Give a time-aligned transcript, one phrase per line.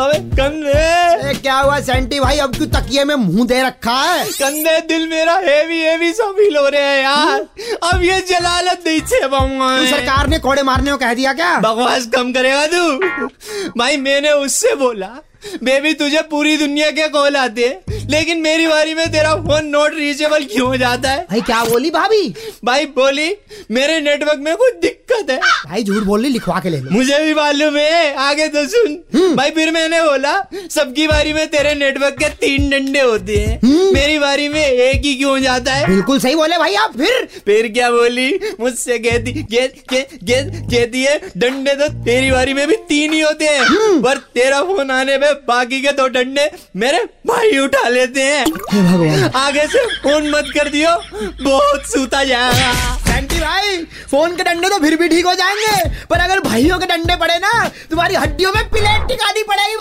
[0.00, 2.38] अबे कंधे। क्या हुआ सेंटी भाई?
[2.38, 4.24] अब क्यों तकिए में मुँह दे रखा है?
[4.24, 7.40] कंधे दिल मेरा हेवी हेवी सा फील हो रहे हैं यार।
[7.92, 11.56] अब ये जलालत नहीं छे पाऊँगा तू सरकार ने कोड़े मारने को कह दिया क्या?
[11.58, 12.98] बकवास कम करेगा तू।
[13.78, 15.10] भाई मैंने उससे बोला
[15.62, 19.94] बेबी तुझे पूरी दुनिया के कॉल आते। हैं लेकिन मेरी बारी में तेरा फ़ोन नॉट
[19.94, 21.22] रीचेबल क्यों हो जाता है?
[21.30, 22.34] भाई क्या बोली भाभी?
[22.64, 23.36] भाई बोली
[23.70, 27.18] मेरे नेटवर्क में कुछ दिक्कत है। भाई झूठ बोल रही लिखवा के ले लो। मुझे
[27.18, 30.32] भी मालूम है आगे तो सुन। भाई फिर मैंने बोला
[30.70, 33.58] सबकी बारी में तेरे नेटवर्क के तीन डंडे होते हैं।
[33.92, 35.86] मेरी बारी में एक ही क्यों जाता है?
[35.86, 38.28] बिल्कुल सही बोले भाई आप फिर। फिर क्या बोली?
[38.60, 43.20] मुझसे कहती कह, कह, कह, कहती है डंडे तो तेरी बारी में भी तीन ही
[43.20, 48.22] होते हैं। पर तेरा फ़ोन आने में बाकी के दो डंडे मेरे भाई उठा लेते
[48.22, 50.96] हैं। आगे से फ़ोन मत कर दियो
[51.42, 53.76] बहुत सूता जाएगा सेंटी भाई,
[54.10, 57.34] फ़ोन के डंडे तो फिर भी ठीक हो जाएँगे। पर अगर भाइयों के डंडे पड़े
[57.38, 57.52] ना,
[57.90, 59.76] तुम्हारी हड्डियों में प्लेट टिकानी पड़ेगी